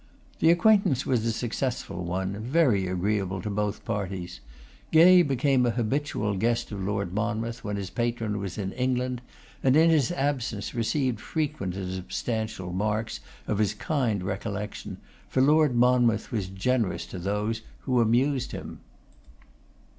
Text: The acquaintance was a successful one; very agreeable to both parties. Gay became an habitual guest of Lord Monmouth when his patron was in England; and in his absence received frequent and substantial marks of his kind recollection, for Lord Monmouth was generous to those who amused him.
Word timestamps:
The 0.39 0.49
acquaintance 0.49 1.05
was 1.05 1.23
a 1.27 1.31
successful 1.31 2.03
one; 2.03 2.39
very 2.39 2.87
agreeable 2.87 3.39
to 3.43 3.51
both 3.51 3.85
parties. 3.85 4.39
Gay 4.91 5.21
became 5.21 5.63
an 5.63 5.73
habitual 5.73 6.35
guest 6.37 6.71
of 6.71 6.81
Lord 6.81 7.13
Monmouth 7.13 7.63
when 7.63 7.75
his 7.75 7.91
patron 7.91 8.39
was 8.39 8.57
in 8.57 8.71
England; 8.71 9.21
and 9.61 9.75
in 9.77 9.91
his 9.91 10.11
absence 10.11 10.73
received 10.73 11.19
frequent 11.19 11.75
and 11.75 11.93
substantial 11.93 12.73
marks 12.73 13.19
of 13.45 13.59
his 13.59 13.75
kind 13.75 14.23
recollection, 14.23 14.97
for 15.29 15.39
Lord 15.43 15.75
Monmouth 15.75 16.31
was 16.31 16.47
generous 16.47 17.05
to 17.05 17.19
those 17.19 17.61
who 17.81 18.01
amused 18.01 18.53
him. 18.53 18.79